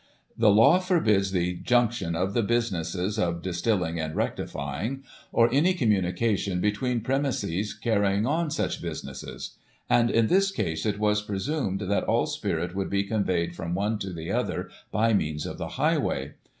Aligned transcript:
The 0.35 0.49
law 0.49 0.79
forbids 0.79 1.31
the 1.31 1.53
junction 1.57 2.15
of 2.15 2.33
the 2.33 2.41
businesses 2.41 3.19
of 3.19 3.43
dis 3.43 3.61
tilling 3.61 3.99
and 3.99 4.15
rectifying, 4.15 5.03
or 5.31 5.47
any 5.53 5.75
communication 5.75 6.59
between 6.59 7.01
premises 7.01 7.75
carrying 7.75 8.25
on 8.25 8.49
such 8.49 8.81
businesses; 8.81 9.57
and, 9.87 10.09
in 10.09 10.25
this 10.25 10.49
case, 10.49 10.87
it 10.87 10.97
was 10.97 11.21
presumed 11.21 11.81
that 11.81 12.05
all 12.05 12.25
spirit 12.25 12.73
would 12.73 12.89
be 12.89 13.03
conveyed 13.03 13.55
from 13.55 13.75
one 13.75 13.99
to 13.99 14.11
the 14.11 14.31
other 14.31 14.71
by 14.91 15.13
means 15.13 15.45
of 15.45 15.59
the 15.59 15.67
highway. 15.77 16.33